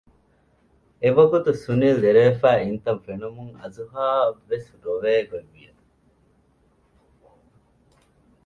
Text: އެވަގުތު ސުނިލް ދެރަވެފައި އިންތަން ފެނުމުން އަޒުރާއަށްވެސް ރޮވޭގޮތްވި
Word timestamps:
އެވަގުތު 1.01 1.51
ސުނިލް 1.63 1.99
ދެރަވެފައި 2.03 2.61
އިންތަން 2.63 3.01
ފެނުމުން 3.05 3.53
އަޒުރާއަށްވެސް 3.59 4.69
ރޮވޭގޮތްވި 4.83 5.63